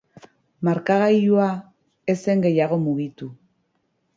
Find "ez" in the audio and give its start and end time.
2.15-2.17